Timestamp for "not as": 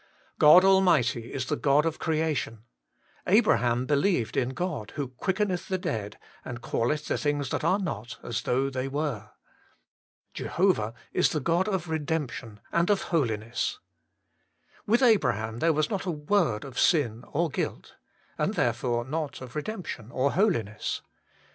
7.77-8.41